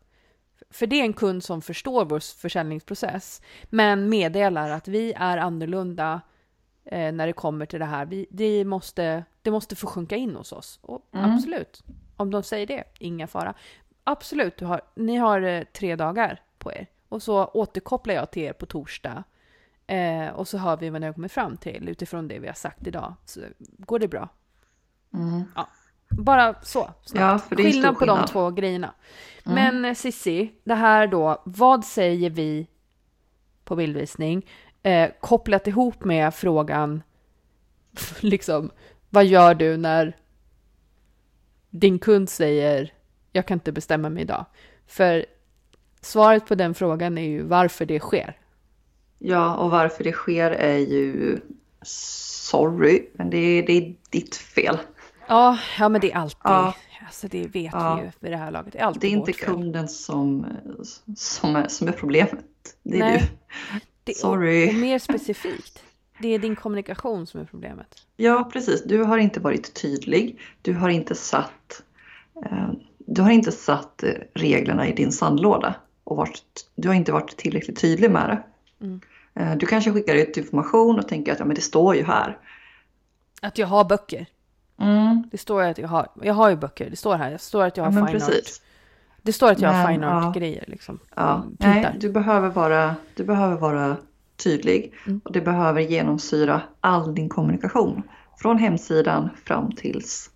För 0.70 0.86
det 0.86 1.00
är 1.00 1.04
en 1.04 1.12
kund 1.12 1.44
som 1.44 1.62
förstår 1.62 2.04
vår 2.04 2.20
försäljningsprocess, 2.40 3.42
men 3.70 4.08
meddelar 4.08 4.70
att 4.70 4.88
vi 4.88 5.12
är 5.16 5.38
annorlunda 5.38 6.20
eh, 6.84 7.12
när 7.12 7.26
det 7.26 7.32
kommer 7.32 7.66
till 7.66 7.78
det 7.78 7.84
här. 7.84 8.06
Vi, 8.06 8.26
det, 8.30 8.64
måste, 8.64 9.24
det 9.42 9.50
måste 9.50 9.76
få 9.76 9.86
sjunka 9.86 10.16
in 10.16 10.36
hos 10.36 10.52
oss. 10.52 10.78
Och 10.82 11.08
Mm. 11.12 11.34
Absolut, 11.34 11.84
om 12.16 12.30
de 12.30 12.42
säger 12.42 12.66
det, 12.66 12.84
inga 12.98 13.26
fara. 13.26 13.54
Absolut, 14.04 14.60
har, 14.60 14.80
ni 14.94 15.16
har 15.16 15.42
eh, 15.42 15.64
tre 15.64 15.96
dagar 15.96 16.42
på 16.58 16.72
er. 16.72 16.86
Och 17.08 17.22
så 17.22 17.46
återkopplar 17.46 18.14
jag 18.14 18.30
till 18.30 18.42
er 18.42 18.52
på 18.52 18.66
torsdag. 18.66 19.24
Eh, 19.88 20.28
och 20.28 20.48
så 20.48 20.58
hör 20.58 20.76
vi 20.76 20.90
vad 20.90 21.00
ni 21.00 21.06
har 21.06 21.14
kommit 21.14 21.32
fram 21.32 21.56
till 21.56 21.88
utifrån 21.88 22.28
det 22.28 22.38
vi 22.38 22.46
har 22.46 22.54
sagt 22.54 22.86
idag. 22.86 23.14
Så 23.24 23.40
går 23.58 23.98
det 23.98 24.08
bra. 24.08 24.28
mm. 25.14 25.42
Bara 26.10 26.54
så. 26.62 26.90
snabbt. 27.04 27.44
Ja, 27.50 27.56
skillnad 27.56 27.74
stor 27.74 27.98
på 27.98 28.06
de 28.06 28.12
skillnad. 28.12 28.28
två 28.28 28.50
grejerna. 28.50 28.94
Mm. 29.46 29.54
Men 29.54 29.84
eh, 29.84 29.94
Sissi, 29.94 30.52
det 30.64 30.74
här 30.74 31.06
då, 31.06 31.42
vad 31.44 31.84
säger 31.84 32.30
vi 32.30 32.66
på 33.64 33.76
bildvisning? 33.76 34.46
Eh, 34.82 35.10
kopplat 35.20 35.66
ihop 35.66 36.04
med 36.04 36.34
frågan, 36.34 37.02
liksom, 38.20 38.70
vad 39.10 39.24
gör 39.24 39.54
du 39.54 39.76
när 39.76 40.16
din 41.70 41.98
kund 41.98 42.28
säger 42.28 42.92
jag 43.32 43.46
kan 43.46 43.56
inte 43.56 43.72
bestämma 43.72 44.08
mig 44.08 44.22
idag? 44.22 44.44
För 44.86 45.26
svaret 46.00 46.46
på 46.46 46.54
den 46.54 46.74
frågan 46.74 47.18
är 47.18 47.28
ju 47.28 47.42
varför 47.42 47.86
det 47.86 48.00
sker. 48.00 48.36
Ja, 49.18 49.56
och 49.56 49.70
varför 49.70 50.04
det 50.04 50.12
sker 50.12 50.50
är 50.50 50.78
ju 50.78 51.38
sorry, 51.82 53.08
men 53.12 53.30
det 53.30 53.38
är, 53.38 53.66
det 53.66 53.72
är 53.72 53.94
ditt 54.10 54.36
fel. 54.36 54.78
Ja, 55.28 55.58
ja 55.78 55.88
men 55.88 56.00
det 56.00 56.12
är 56.12 56.16
alltid, 56.16 56.38
Ja. 56.44 56.74
alltså 57.06 57.28
det 57.28 57.46
vet 57.46 57.72
Ja. 57.72 57.96
vi 57.96 58.02
ju 58.02 58.10
vid 58.20 58.32
det 58.32 58.36
här 58.36 58.50
laget. 58.50 58.72
Det 58.72 58.78
är 58.78 58.84
alltid 58.84 59.00
Det 59.00 59.06
är 59.06 59.18
inte 59.18 59.32
fel. 59.32 59.46
kunden 59.48 59.88
som, 59.88 60.46
som, 61.16 61.56
är, 61.56 61.68
som 61.68 61.88
är 61.88 61.92
problemet. 61.92 62.44
Det 62.82 62.96
är 62.96 63.00
Nej. 63.00 63.18
du. 63.72 63.78
Det, 64.04 64.16
Sorry. 64.16 64.64
Och, 64.68 64.74
och 64.74 64.74
mer 64.80 64.98
specifikt, 64.98 65.82
det 66.18 66.28
är 66.34 66.38
din 66.38 66.56
kommunikation 66.56 67.26
som 67.26 67.40
är 67.40 67.44
problemet. 67.44 67.86
Ja, 68.16 68.50
precis. 68.52 68.84
Du 68.84 69.02
har 69.02 69.18
inte 69.18 69.40
varit 69.40 69.74
tydlig. 69.74 70.40
Du 70.62 70.74
har 70.74 70.88
inte 70.88 71.14
satt, 71.14 71.82
eh, 72.44 72.70
du 72.98 73.22
har 73.22 73.30
inte 73.30 73.52
satt 73.52 74.02
eh, 74.02 74.10
reglerna 74.34 74.88
i 74.88 74.92
din 74.92 75.12
sandlåda. 75.12 75.74
Och 76.04 76.16
varit, 76.16 76.70
du 76.74 76.88
har 76.88 76.94
inte 76.94 77.12
varit 77.12 77.36
tillräckligt 77.36 77.80
tydlig 77.80 78.10
med 78.10 78.28
det. 78.28 78.42
Mm. 78.80 79.00
Eh, 79.34 79.56
du 79.56 79.66
kanske 79.66 79.92
skickar 79.92 80.14
ut 80.14 80.36
information 80.36 80.98
och 80.98 81.08
tänker 81.08 81.32
att 81.32 81.38
ja, 81.38 81.44
men 81.44 81.54
det 81.54 81.60
står 81.60 81.96
ju 81.96 82.04
här. 82.04 82.38
Att 83.42 83.58
jag 83.58 83.66
har 83.66 83.84
böcker. 83.84 84.26
Mm. 84.80 85.22
Det 85.30 85.38
står 85.38 85.62
att 85.62 85.78
jag 85.78 85.88
har, 85.88 86.08
jag 86.22 86.34
har 86.34 86.50
ju 86.50 86.56
böcker, 86.56 86.90
det 86.90 86.96
står 86.96 87.16
här. 87.16 87.30
Det 87.30 87.38
står 87.38 87.64
att 87.64 87.76
jag 87.76 87.84
Ja, 87.86 87.90
har 87.90 87.92
men 88.00 88.06
fine 88.06 88.16
art. 88.16 88.28
precis. 88.28 88.62
Det 89.22 89.32
står 89.32 89.50
att 89.52 89.60
jag 89.60 89.68
har 89.72 89.84
Men, 89.84 89.94
fine 89.94 90.02
ja. 90.02 90.28
art-grejer 90.28 90.64
liksom. 90.68 90.98
Ja. 91.14 91.34
Mm, 91.34 91.56
Nej, 91.58 91.96
du 92.00 92.10
behöver 92.10 92.48
vara, 92.48 92.96
du 93.14 93.24
behöver 93.24 93.56
vara 93.56 93.96
tydlig 94.36 94.92
Mm. 95.06 95.20
och 95.24 95.32
det 95.32 95.40
behöver 95.40 95.80
genomsyra 95.80 96.60
all 96.80 97.14
din 97.14 97.28
kommunikation. 97.28 98.02
Från 98.38 98.58
hemsidan 98.58 99.28
fram 99.44 99.72
tills 99.72 100.30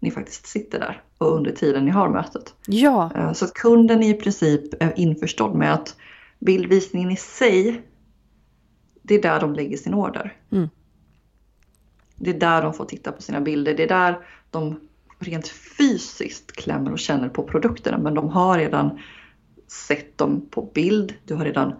ni 0.00 0.10
faktiskt 0.10 0.46
sitter 0.46 0.78
där 0.78 1.02
och 1.18 1.36
under 1.36 1.50
tiden 1.52 1.84
ni 1.84 1.90
har 1.90 2.08
mötet. 2.08 2.54
Ja, 2.66 3.10
Eh, 3.14 3.32
Så 3.32 3.44
att 3.44 3.54
kunden 3.54 4.02
i 4.02 4.14
princip 4.14 4.82
är 4.82 4.98
införstådd 4.98 5.54
med 5.54 5.74
att 5.74 5.96
bildvisningen 6.44 7.10
i 7.10 7.16
sig, 7.16 7.82
det 9.02 9.14
är 9.14 9.22
där 9.22 9.40
de 9.40 9.54
lägger 9.54 9.76
sin 9.76 9.94
order. 9.94 10.36
Mm. 10.52 10.68
Det 12.16 12.30
är 12.30 12.38
där 12.40 12.62
de 12.62 12.74
får 12.74 12.84
titta 12.84 13.12
på 13.12 13.22
sina 13.22 13.40
bilder. 13.40 13.74
Det 13.74 13.82
är 13.82 13.88
där 13.88 14.18
de 14.50 14.80
rent 15.18 15.48
fysiskt 15.48 16.52
klämmer 16.52 16.92
och 16.92 16.98
känner 16.98 17.28
på 17.28 17.42
produkterna. 17.42 17.98
Men 17.98 18.14
de 18.14 18.28
har 18.28 18.58
redan 18.58 18.98
sett 19.88 20.18
dem 20.18 20.46
på 20.50 20.70
bild. 20.74 21.14
Du 21.24 21.34
har 21.34 21.44
redan 21.44 21.74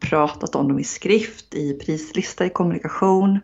pratat 0.00 0.54
om 0.54 0.68
dem 0.68 0.78
i 0.78 0.84
skrift, 0.84 1.54
i 1.54 1.72
prislista, 1.74 2.46
i 2.46 2.50
kommunikation. 2.50 3.40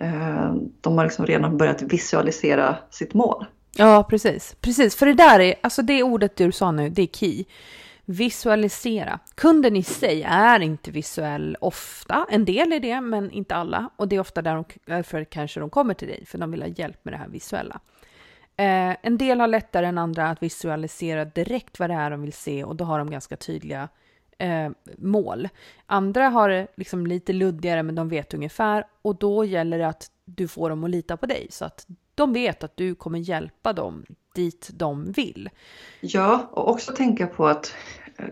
Eh, 0.00 0.54
De 0.80 0.98
har 0.98 1.04
liksom 1.04 1.26
redan 1.26 1.56
börjat 1.56 1.82
visualisera 1.82 2.76
sitt 2.90 3.14
mål. 3.14 3.44
ja 3.76 4.06
precis. 4.10 4.56
Precis, 4.60 4.96
för 4.96 5.06
det 5.06 5.14
där 5.14 5.40
är, 5.40 5.54
alltså 5.60 5.82
det 5.82 6.02
ordet 6.02 6.36
du 6.36 6.52
sa 6.52 6.72
nu, 6.72 6.90
det 6.90 7.02
är 7.02 7.06
key. 7.06 7.44
Visualisera. 8.10 9.18
Kunden 9.34 9.76
i 9.76 9.82
sig 9.82 10.22
är 10.22 10.60
inte 10.60 10.90
visuell 10.90 11.56
ofta. 11.60 12.26
En 12.30 12.44
del 12.44 12.72
är 12.72 12.80
det, 12.80 13.00
men 13.00 13.30
inte 13.30 13.54
alla. 13.54 13.90
Och 13.96 14.08
det 14.08 14.16
är 14.16 14.20
ofta 14.20 14.42
de, 14.42 14.64
därför 14.84 15.24
kanske 15.24 15.60
de 15.60 15.70
kommer 15.70 15.94
till 15.94 16.08
dig, 16.08 16.26
för 16.26 16.38
de 16.38 16.50
vill 16.50 16.62
ha 16.62 16.68
hjälp 16.68 17.04
med 17.04 17.14
det 17.14 17.18
här 17.18 17.28
visuella. 17.28 17.80
Eh, 18.56 18.96
en 19.02 19.18
del 19.18 19.40
har 19.40 19.46
lättare 19.46 19.86
än 19.86 19.98
andra 19.98 20.30
att 20.30 20.42
visualisera 20.42 21.24
direkt 21.24 21.78
vad 21.78 21.90
det 21.90 21.94
är 21.94 22.10
de 22.10 22.22
vill 22.22 22.32
se 22.32 22.64
och 22.64 22.76
då 22.76 22.84
har 22.84 22.98
de 22.98 23.10
ganska 23.10 23.36
tydliga 23.36 23.88
eh, 24.38 24.70
mål. 24.98 25.48
Andra 25.86 26.28
har 26.28 26.48
det 26.48 26.66
liksom 26.76 27.06
lite 27.06 27.32
luddigare 27.32 27.82
men 27.82 27.94
de 27.94 28.08
vet 28.08 28.34
ungefär 28.34 28.84
och 29.02 29.16
då 29.16 29.44
gäller 29.44 29.78
det 29.78 29.88
att 29.88 30.10
du 30.24 30.48
får 30.48 30.70
dem 30.70 30.84
att 30.84 30.90
lita 30.90 31.16
på 31.16 31.26
dig 31.26 31.46
så 31.50 31.64
att 31.64 31.86
de 32.14 32.32
vet 32.32 32.64
att 32.64 32.76
du 32.76 32.94
kommer 32.94 33.18
hjälpa 33.18 33.72
dem 33.72 34.04
dit 34.34 34.70
de 34.72 35.12
vill. 35.12 35.50
Ja, 36.00 36.48
och 36.52 36.70
också 36.70 36.92
tänka 36.92 37.26
på 37.26 37.46
att 37.46 37.74
eh, 38.16 38.26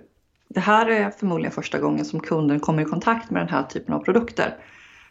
det 0.49 0.61
här 0.61 0.87
är 0.87 1.11
förmodligen 1.11 1.53
första 1.53 1.79
gången 1.79 2.05
som 2.05 2.21
kunden 2.21 2.61
kommer 2.61 2.83
i 2.83 2.85
kontakt 2.85 3.31
med 3.31 3.43
den 3.43 3.49
här 3.49 3.63
typen 3.63 3.95
av 3.95 3.99
produkter. 3.99 4.57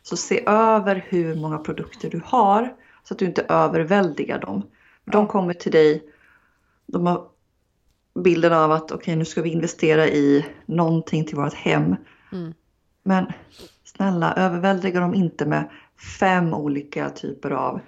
Så 0.04 0.18
se 0.18 0.44
över 0.48 1.06
hur 1.10 1.36
många 1.36 1.58
produkter 1.58 2.10
du 2.10 2.22
har 2.26 2.76
så 3.04 3.14
att 3.14 3.20
du 3.20 3.26
inte 3.26 3.46
överväldigar 3.50 4.40
dem. 4.40 4.64
De 5.06 5.28
kommer 5.28 5.54
till 5.54 5.72
dig, 5.72 6.04
de 6.86 7.08
har 7.08 7.28
bilden 8.16 8.54
av 8.54 8.72
att 8.72 8.92
okej 8.92 9.16
nu 9.16 9.26
ska 9.26 9.42
vi 9.42 9.50
investera 9.50 10.08
i 10.08 10.46
någonting 10.66 11.26
till 11.26 11.38
vårt 11.38 11.54
hem. 11.54 11.96
Mm. 12.32 12.54
Men 13.04 13.32
snälla 13.84 14.34
överväldiga 14.34 15.00
dem 15.00 15.14
inte 15.14 15.46
med 15.46 15.70
fem 16.20 16.54
olika 16.54 17.10
typer 17.10 17.52
av 17.52 17.80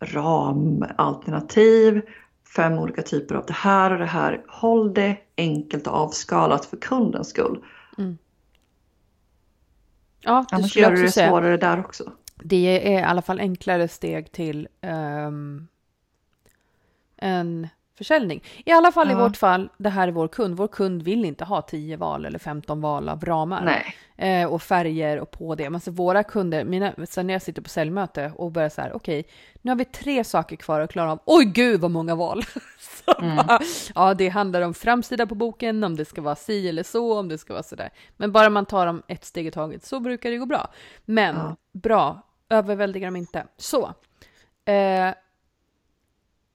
ramalternativ, 0.00 2.02
fem 2.56 2.78
olika 2.78 3.02
typer 3.02 3.34
av 3.34 3.46
det 3.46 3.52
här 3.52 3.92
och 3.92 3.98
det 3.98 4.06
här. 4.06 4.44
Håll 4.48 4.94
det 4.94 5.16
enkelt 5.36 5.86
och 5.86 5.94
avskalat 5.94 6.64
för 6.64 6.76
kundens 6.76 7.28
skull. 7.28 7.64
Ja, 10.24 10.44
det 10.50 10.56
Annars 10.56 10.76
gör 10.76 10.90
du 10.90 11.02
det 11.02 11.10
säga. 11.10 11.28
svårare 11.28 11.56
där 11.56 11.80
också. 11.80 12.12
Det 12.42 12.94
är 12.96 13.00
i 13.00 13.02
alla 13.02 13.22
fall 13.22 13.40
enklare 13.40 13.88
steg 13.88 14.32
till 14.32 14.68
ehm, 14.80 15.68
en 17.16 17.68
försäljning. 17.98 18.42
I 18.64 18.72
alla 18.72 18.92
fall 18.92 19.08
i 19.10 19.12
Ja. 19.12 19.18
vårt 19.18 19.36
fall, 19.36 19.68
det 19.78 19.88
här 19.88 20.08
är 20.08 20.12
vår 20.12 20.28
kund. 20.28 20.56
Vår 20.56 20.68
kund 20.68 21.02
vill 21.02 21.24
inte 21.24 21.44
ha 21.44 21.62
10 21.62 21.96
val 21.96 22.24
eller 22.24 22.38
15 22.38 22.80
val 22.80 23.08
av 23.08 23.24
ramar. 23.24 23.84
Eh, 24.16 24.46
och 24.52 24.62
färger 24.62 25.20
och 25.20 25.30
på 25.30 25.54
det. 25.54 25.70
Men 25.70 25.80
så 25.80 25.90
våra 25.90 26.22
kunder, 26.22 26.64
mina, 26.64 26.92
sen 27.08 27.26
när 27.26 27.34
jag 27.34 27.42
sitter 27.42 27.62
på 27.62 27.68
säljmöte 27.68 28.32
och 28.36 28.52
börjar 28.52 28.68
så 28.68 28.80
här, 28.80 28.92
okej, 28.96 29.24
nu 29.62 29.70
har 29.70 29.76
vi 29.76 29.84
tre 29.84 30.24
saker 30.24 30.56
kvar 30.56 30.80
att 30.80 30.92
klara 30.92 31.12
av. 31.12 31.18
Oj 31.26 31.44
gud 31.44 31.80
vad 31.80 31.90
många 31.90 32.14
val! 32.14 32.42
Mm. 33.18 33.36
bara, 33.36 33.60
ja, 33.94 34.14
det 34.14 34.28
handlar 34.28 34.62
om 34.62 34.74
framsida 34.74 35.26
på 35.26 35.34
boken, 35.34 35.84
om 35.84 35.96
det 35.96 36.04
ska 36.04 36.22
vara 36.22 36.34
si 36.36 36.68
eller 36.68 36.82
så, 36.82 37.18
om 37.18 37.28
det 37.28 37.38
ska 37.38 37.52
vara 37.52 37.62
så 37.62 37.76
där. 37.76 37.90
Men 38.16 38.32
bara 38.32 38.50
man 38.50 38.66
tar 38.66 38.86
dem 38.86 39.02
ett 39.08 39.24
steg 39.24 39.46
i 39.46 39.50
taget 39.50 39.84
så 39.84 40.00
brukar 40.00 40.30
det 40.30 40.36
gå 40.36 40.46
bra. 40.46 40.70
Men 41.04 41.36
Ja. 41.36 41.56
bra, 41.72 42.22
överväldiga 42.48 43.06
dem 43.06 43.16
inte. 43.16 43.44
Så. 43.56 43.84
Eh, 44.64 45.14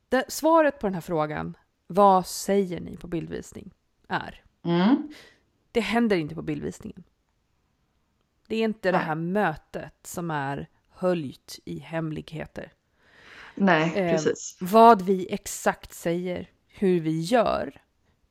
det, 0.10 0.26
svaret 0.28 0.80
på 0.80 0.88
den 0.88 0.94
här 0.94 1.02
frågan, 1.02 1.58
vad 1.88 2.26
säger 2.28 2.80
ni 2.80 2.98
på 2.98 3.08
bildvisning? 3.08 3.72
Är 4.08 4.42
Mm. 4.64 5.08
det 5.72 5.80
händer 5.80 6.18
inte 6.18 6.36
på 6.36 6.42
bildvisningen. 6.42 7.04
Det 8.48 8.56
är 8.56 8.64
inte 8.64 8.92
det 8.92 8.98
Nej. 8.98 9.06
här 9.08 9.16
mötet 9.16 9.94
som 10.04 10.32
är 10.32 10.68
höljt 10.90 11.60
i 11.66 11.80
hemligheter. 11.80 12.74
Nej, 13.56 13.94
Eh, 13.96 14.12
precis. 14.12 14.58
Vad 14.62 15.02
vi 15.02 15.28
exakt 15.34 15.94
säger, 15.94 16.50
hur 16.68 17.00
vi 17.00 17.22
gör, 17.22 17.82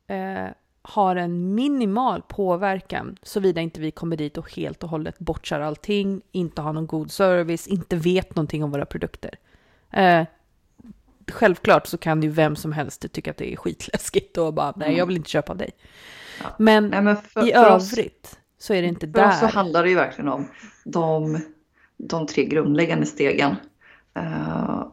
eh, 0.07 0.47
har 0.81 1.15
en 1.15 1.55
minimal 1.55 2.21
påverkan 2.21 3.17
såvida 3.23 3.61
inte 3.61 3.81
vi 3.81 3.91
kommer 3.91 4.17
dit 4.17 4.37
och 4.37 4.53
helt 4.55 4.83
och 4.83 4.89
hållet 4.89 5.19
bortsar 5.19 5.59
allting, 5.59 6.21
inte 6.31 6.61
har 6.61 6.73
någon 6.73 6.87
god 6.87 7.11
service, 7.11 7.67
inte 7.67 7.95
vet 7.95 8.35
någonting 8.35 8.63
om 8.63 8.71
våra 8.71 8.85
produkter. 8.85 9.35
Eh, 9.91 10.25
självklart 11.31 11.87
så 11.87 11.97
kan 11.97 12.23
ju 12.23 12.29
vem 12.29 12.55
som 12.55 12.71
helst 12.71 13.11
tycka 13.13 13.31
att 13.31 13.37
det 13.37 13.53
är 13.53 13.55
skitläskigt 13.55 14.37
och 14.37 14.53
bara 14.53 14.73
nej, 14.75 14.97
jag 14.97 15.05
vill 15.05 15.17
inte 15.17 15.29
köpa 15.29 15.51
av 15.51 15.57
dig. 15.57 15.69
Ja. 16.43 16.49
Men 16.59 16.87
Nej, 16.87 17.01
men 17.01 17.17
för, 17.17 17.47
i 17.49 17.51
för 17.53 17.75
oss, 17.75 17.93
övrigt 17.93 18.39
så 18.59 18.73
är 18.73 18.81
det 18.81 18.87
inte 18.87 19.11
för 19.11 19.27
oss 19.27 19.39
så 19.39 19.45
där. 19.45 19.53
handlar 19.53 19.83
det 19.83 19.89
ju 19.89 19.95
verkligen 19.95 20.27
om 20.29 20.47
de, 20.83 21.41
de 21.97 22.27
tre 22.27 22.45
grundläggande 22.45 23.05
stegen. 23.05 23.55
Eh, 24.15 24.87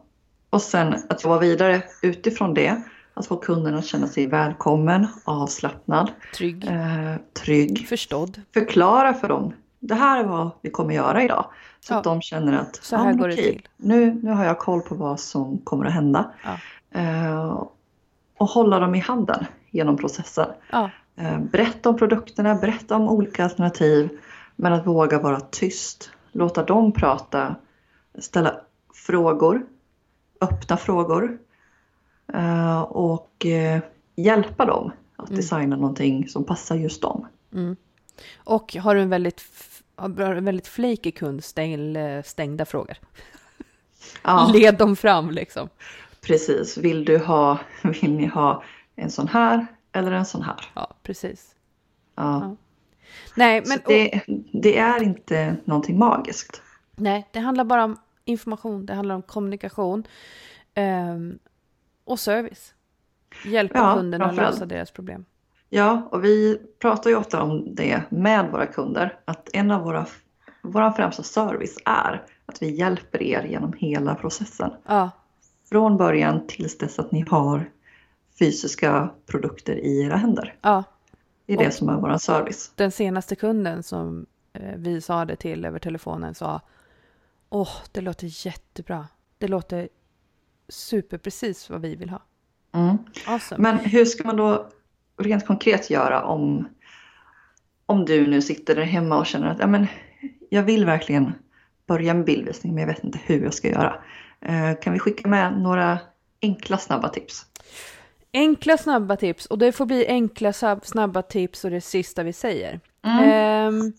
och 0.49 0.61
sen 0.61 0.95
att 1.09 1.23
jobba 1.23 1.39
vidare 1.39 1.83
utifrån 2.01 2.53
det. 2.53 2.81
Att 3.13 3.27
få 3.27 3.37
kunden 3.37 3.75
att 3.75 3.85
känna 3.85 4.07
sig 4.07 4.27
välkommen, 4.27 5.07
avslappnad, 5.23 6.11
Trygg, 6.37 6.67
eh, 6.67 7.15
trygg. 7.43 7.87
förstådd. 7.89 8.41
Förklara 8.53 9.13
för 9.13 9.27
dem. 9.27 9.53
Det 9.87 9.95
här 9.95 10.19
är 10.19 10.23
vad 10.23 10.49
vi 10.61 10.69
kommer 10.69 10.93
göra 10.93 11.23
idag. 11.23 11.45
Så 11.79 11.93
Ja. 11.93 11.97
att 11.97 12.03
de 12.03 12.21
känner 12.21 12.57
att 12.57 12.75
Så 12.75 12.95
här 12.95 13.03
men 13.05 13.17
går 13.17 13.27
det 13.27 13.33
okej, 13.33 13.51
till. 13.51 13.67
Nu, 13.77 14.19
nu 14.23 14.31
har 14.31 14.45
jag 14.45 14.59
koll 14.59 14.81
på 14.81 14.95
vad 14.95 15.19
som 15.19 15.57
kommer 15.57 15.85
att 15.85 15.93
hända. 15.93 16.31
Ja. 16.43 16.57
Eh, 17.01 17.63
och 18.37 18.47
hålla 18.49 18.79
dem 18.79 18.95
i 18.95 18.99
handen 18.99 19.45
genom 19.71 19.97
processen. 19.97 20.47
Ja, 20.71 20.89
Eh, 21.17 21.39
Berätta 21.39 21.89
om 21.89 21.97
produkterna, 21.97 22.55
berätta 22.55 22.95
om 22.95 23.09
olika 23.09 23.43
alternativ. 23.43 24.09
Men 24.55 24.73
att 24.73 24.87
våga 24.87 25.19
vara 25.19 25.39
tyst. 25.39 26.11
Låta 26.31 26.63
dem 26.63 26.91
prata. 26.91 27.55
Ställa 28.19 28.55
frågor. 28.93 29.65
Öppna 30.41 30.77
frågor. 30.77 31.37
Eh, 32.33 32.81
Och 32.81 33.45
eh, 33.45 33.79
hjälpa 34.15 34.65
dem 34.65 34.91
att 35.15 35.29
Mm. 35.29 35.37
designa 35.37 35.75
någonting 35.75 36.27
som 36.27 36.43
passar 36.43 36.75
just 36.75 37.01
dem. 37.01 37.27
mm. 37.53 37.75
Och 38.43 38.73
har 38.75 38.95
du 38.95 39.01
en 39.01 39.09
väldigt, 39.09 39.41
väldigt 40.41 40.67
flaky 40.67 41.11
kund, 41.11 41.43
stäng, 41.43 41.97
stängda 42.23 42.65
frågor. 42.65 42.97
Ja, 44.23 44.51
Led 44.53 44.77
dem 44.77 44.95
fram 44.95 45.31
liksom. 45.31 45.69
precis. 46.21 46.77
Vill 46.77 47.05
du 47.05 47.17
ha, 47.17 47.59
vill 47.83 48.13
ni 48.13 48.25
ha 48.25 48.63
en 48.95 49.11
sån 49.11 49.27
här 49.27 49.67
eller 49.91 50.11
en 50.11 50.25
sån 50.25 50.41
här? 50.41 50.71
Ja, 50.73 50.93
precis. 51.03 51.55
Ja. 52.15 52.23
Ja. 52.41 52.55
Nej, 53.35 53.63
men 53.67 53.79
det, 53.87 54.21
det 54.51 54.77
är 54.77 55.03
inte 55.03 55.55
någonting 55.65 55.97
magiskt. 55.97 56.61
nej, 56.95 57.27
det 57.31 57.39
handlar 57.39 57.63
bara 57.63 57.83
om 57.83 57.97
information, 58.25 58.85
det 58.85 58.93
handlar 58.93 59.15
om 59.15 59.21
kommunikation 59.21 60.03
ehm, 60.73 61.39
och 62.03 62.19
service. 62.19 62.73
Hjälpa 63.45 63.77
Ja, 63.79 63.95
kunden 63.95 64.21
att 64.21 64.35
lösa 64.35 64.65
deras 64.65 64.91
problem. 64.91 65.25
Ja, 65.75 66.07
och 66.11 66.23
vi 66.23 66.61
pratar 66.79 67.09
ju 67.09 67.15
ofta 67.15 67.41
om 67.43 67.75
det 67.75 68.03
med 68.09 68.51
våra 68.51 68.65
kunder. 68.65 69.19
Att 69.25 69.49
en 69.53 69.71
av 69.71 69.81
våra, 69.83 70.05
våra 70.61 70.93
främsta 70.93 71.23
service 71.23 71.77
är 71.85 72.23
att 72.45 72.61
vi 72.61 72.75
hjälper 72.75 73.21
er 73.21 73.43
genom 73.43 73.73
hela 73.77 74.15
processen. 74.15 74.71
Ja, 74.85 75.11
från 75.69 75.97
början 75.97 76.47
tills 76.47 76.77
dess 76.77 76.99
att 76.99 77.11
ni 77.11 77.25
har 77.29 77.69
fysiska 78.39 79.09
produkter 79.25 79.75
i 79.75 80.01
era 80.05 80.15
händer. 80.15 80.55
Ja, 80.61 80.83
Det 81.45 81.53
är 81.53 81.57
det 81.57 81.67
Och- 81.67 81.73
som 81.73 81.89
är 81.89 81.93
vår 81.95 82.17
service. 82.17 82.71
den 82.75 82.91
senaste 82.91 83.35
kunden 83.35 83.83
som 83.83 84.25
eh, 84.53 84.75
vi 84.77 85.01
sa 85.01 85.25
det 85.25 85.35
till 85.35 85.65
över 85.65 85.79
telefonen 85.79 86.35
sa 86.35 86.61
Åh, 87.49 87.69
det 87.91 88.01
låter 88.01 88.45
jättebra. 88.47 89.07
Det 89.37 89.47
låter 89.47 89.89
superprecis 90.69 91.69
vad 91.69 91.81
vi 91.81 91.95
vill 91.95 92.09
ha. 92.09 92.21
Mm. 92.73 92.97
Awesome. 93.27 93.61
Men 93.61 93.77
hur 93.79 94.05
ska 94.05 94.23
man 94.23 94.37
då 94.37 94.67
rent 95.17 95.45
konkret 95.45 95.89
göra 95.89 96.23
om, 96.23 96.67
om 97.85 98.05
du 98.05 98.27
nu 98.27 98.41
sitter 98.41 98.75
där 98.75 98.83
hemma 98.83 99.17
och 99.17 99.25
känner 99.25 99.47
att 99.47 99.59
ja, 99.59 99.67
men, 99.67 99.87
jag 100.49 100.63
vill 100.63 100.85
verkligen 100.85 101.33
börja 101.87 102.13
med 102.13 102.25
bildvisning 102.25 102.73
men 102.73 102.81
jag 102.81 102.87
vet 102.87 103.03
inte 103.03 103.19
hur 103.23 103.43
jag 103.43 103.53
ska 103.53 103.69
göra. 103.69 104.03
Eh, 104.41 104.79
kan 104.81 104.93
vi 104.93 104.99
skicka 104.99 105.27
med 105.27 105.59
några 105.59 105.99
enkla 106.41 106.77
snabba 106.77 107.09
tips? 107.09 107.45
Enkla 108.33 108.77
snabba 108.77 109.15
tips 109.15 109.45
och 109.45 109.57
det 109.57 109.71
får 109.71 109.85
bli 109.85 110.07
enkla 110.07 110.53
snabba 110.83 111.21
tips 111.21 111.65
och 111.65 111.71
det 111.71 111.81
sista 111.81 112.23
vi 112.23 112.33
säger. 112.33 112.79
Mm. 113.01 113.29
Ehm, 113.29 113.93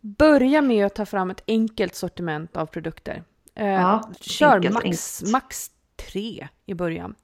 börja 0.00 0.62
med 0.62 0.86
att 0.86 0.94
ta 0.94 1.06
fram 1.06 1.30
ett 1.30 1.42
enkelt 1.46 1.94
sortiment 1.94 2.56
av 2.56 2.66
produkter. 2.66 3.22
Eh, 3.54 3.66
Ja, 3.66 4.10
kör 4.20 4.54
enkelt, 4.54 4.74
max, 4.74 4.84
enkelt. 4.84 5.32
max 5.32 5.70
tre 5.96 6.48
i 6.66 6.74
början. 6.74 7.14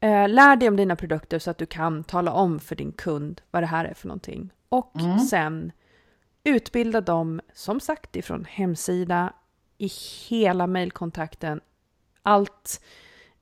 Eh, 0.00 0.28
lär 0.28 0.56
dig 0.56 0.68
om 0.68 0.76
dina 0.76 0.96
produkter 0.96 1.38
så 1.38 1.50
att 1.50 1.58
du 1.58 1.66
kan 1.66 2.04
tala 2.04 2.32
om 2.32 2.60
för 2.60 2.76
din 2.76 2.92
kund 2.92 3.40
vad 3.50 3.62
det 3.62 3.66
här 3.66 3.84
är 3.84 3.94
för 3.94 4.08
någonting. 4.08 4.50
Och 4.68 5.00
Mm. 5.00 5.18
sen 5.18 5.72
utbilda 6.44 7.00
dem, 7.00 7.40
som 7.54 7.80
sagt, 7.80 8.16
ifrån 8.16 8.44
hemsida, 8.44 9.32
i 9.78 9.90
hela 10.28 10.66
mejlkontakten. 10.66 11.60
Allt, 12.22 12.80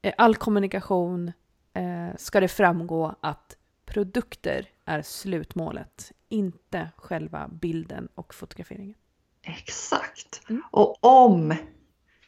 eh, 0.03 0.15
all 0.19 0.37
kommunikation 0.37 1.33
eh, 1.75 2.17
ska 2.17 2.41
det 2.41 2.49
framgå 2.49 3.15
att 3.21 3.57
produkter 3.87 4.69
är 4.85 5.03
slutmålet, 5.03 6.13
inte 6.29 6.89
själva 6.97 7.49
bilden 7.49 8.09
och 8.15 8.35
fotograferingen. 8.35 8.95
Exakt. 9.43 10.43
Mm. 10.49 10.63
Och 10.71 11.05
om 11.05 11.55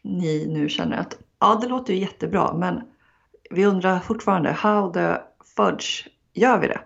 ni 0.03 0.47
nu 0.47 0.69
känner 0.69 0.97
att 0.97 1.19
ja, 1.39 1.59
det 1.63 1.69
låter 1.69 1.95
ju 1.95 2.01
jättebra, 2.01 2.55
men 2.55 2.83
vi 3.51 3.67
undrar 3.67 3.99
fortfarande 4.01 4.51
how 4.53 4.93
the 4.93 5.17
fudge 5.57 6.09
gör 6.33 6.59
vi 6.59 6.67
det? 6.67 6.81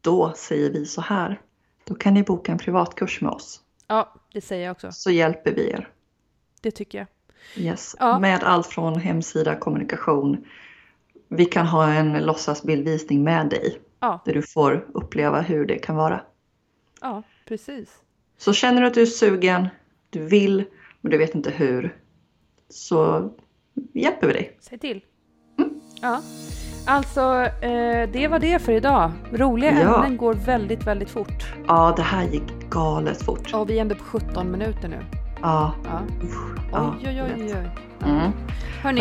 Då 0.00 0.32
säger 0.36 0.70
vi 0.70 0.86
så 0.86 1.00
här. 1.00 1.40
Då 1.84 1.94
kan 1.94 2.14
ni 2.14 2.22
boka 2.22 2.52
en 2.52 2.58
privatkurs 2.58 3.20
med 3.20 3.30
oss 3.30 3.60
Ja, 3.86 4.14
det 4.32 4.40
säger 4.40 4.64
jag 4.66 4.72
också. 4.72 4.92
så 4.92 5.10
hjälper 5.10 5.52
vi 5.54 5.70
er. 5.70 5.88
Det 6.60 6.70
tycker 6.70 6.98
jag. 6.98 7.06
Yes. 7.64 7.96
Ja. 7.98 8.18
Med 8.18 8.44
allt 8.44 8.66
från 8.66 8.94
hemsida, 9.00 9.56
kommunikation. 9.56 10.44
Vi 11.28 11.44
kan 11.44 11.66
ha 11.66 11.92
en 11.92 12.18
låtsasbildvisning 12.26 13.24
med 13.24 13.48
dig 13.48 13.80
Ja, 14.00 14.22
där 14.24 14.34
du 14.34 14.42
får 14.42 14.86
uppleva 14.94 15.40
hur 15.40 15.66
det 15.66 15.78
kan 15.78 15.96
vara. 15.96 16.20
ja 17.00 17.22
precis. 17.48 17.98
Så 18.38 18.52
känner 18.52 18.80
du 18.80 18.86
att 18.86 18.94
du 18.94 19.02
är 19.02 19.06
sugen, 19.06 19.68
du 20.10 20.26
vill, 20.26 20.64
men 21.00 21.10
du 21.12 21.18
vet 21.18 21.34
inte 21.34 21.50
hur, 21.50 21.96
så 22.68 23.30
hjälper 23.92 24.26
vi 24.26 24.32
dig. 24.32 24.56
Säg 24.60 24.78
till. 24.78 25.04
Ja. 26.00 26.20
Alltså, 26.86 27.20
eh, 27.60 28.08
det 28.12 28.28
var 28.28 28.38
det 28.38 28.62
för 28.62 28.72
idag. 28.72 29.10
Roliga 29.32 29.80
Ja. 29.82 29.94
ämnen 29.96 30.16
går 30.16 30.34
väldigt, 30.34 30.86
väldigt 30.86 31.10
fort. 31.10 31.44
Ja, 31.68 31.92
det 31.96 32.02
här 32.02 32.24
gick 32.24 32.70
galet 32.70 33.22
fort. 33.22 33.54
Och 33.54 33.70
vi 33.70 33.76
är 33.76 33.80
ändå 33.80 33.94
på 33.94 34.04
17 34.04 34.50
minuter 34.50 34.88
nu. 34.88 34.98
Ja, 35.42 35.72
Ja. 35.84 36.00
Oj, 36.22 36.28
ja, 36.72 36.94
oj, 37.04 37.22
oj, 37.22 37.22
oj. 37.38 37.44
vet. 37.46 37.56
oj. 37.56 37.70
Ja. 37.98 38.06
Mm. 38.06 38.32
Hörni, 38.82 39.00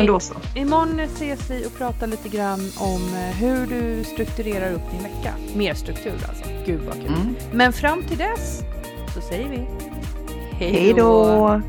imorgon 0.55 0.99
ses 0.99 1.49
vi 1.49 1.65
och 1.67 1.77
pratar 1.77 2.07
lite 2.07 2.29
grann 2.29 2.59
om 2.79 3.01
eh, 3.15 3.35
hur 3.37 3.65
du 3.67 4.03
strukturerar 4.03 4.73
upp 4.73 4.91
din 4.91 5.03
vecka. 5.03 5.33
Mer 5.55 5.73
struktur 5.73 6.13
alltså. 6.29 6.43
Gud 6.65 6.81
vad 6.85 6.93
kul. 6.95 7.05
Mm. 7.07 7.35
Men 7.51 7.73
fram 7.73 8.03
till 8.03 8.17
dess 8.17 8.61
så 9.15 9.21
säger 9.21 9.49
vi 9.49 9.67
Hej 10.51 10.93
då! 10.97 11.61